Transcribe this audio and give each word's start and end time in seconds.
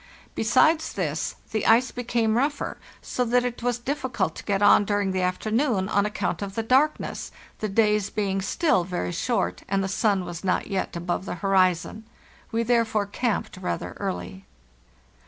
Besides 0.33 0.93
this, 0.93 1.35
the 1.51 1.67
ice 1.67 1.91
became 1.91 2.35
rougher, 2.35 2.77
so 3.03 3.23
that 3.25 3.45
it 3.45 3.61
was 3.61 3.77
difficult 3.77 4.33
to 4.35 4.43
get 4.43 4.63
on 4.63 4.83
during 4.83 5.11
the 5.11 5.21
afternoon 5.21 5.87
on 5.89 6.07
account 6.07 6.41
of 6.41 6.55
the 6.55 6.63
darkness, 6.63 7.31
the 7.59 7.69
days 7.69 8.09
being 8.09 8.41
still 8.41 8.83
very 8.83 9.11
short 9.11 9.61
and 9.69 9.83
the 9.83 9.87
sun 9.87 10.25
was 10.25 10.43
not 10.43 10.65
yet 10.65 10.95
above 10.95 11.25
the 11.25 11.35
horizon. 11.45 12.03
We 12.51 12.63
there 12.63 12.83
fore 12.83 13.05
camped 13.05 13.57
rather 13.57 13.95
early. 13.99 14.47